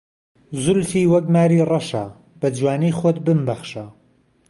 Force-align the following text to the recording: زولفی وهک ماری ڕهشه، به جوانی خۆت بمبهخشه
زولفی 0.63 1.03
وهک 1.11 1.25
ماری 1.35 1.59
ڕهشه، 1.69 2.03
به 2.39 2.47
جوانی 2.57 2.91
خۆت 2.97 3.17
بمبهخشه 3.25 3.83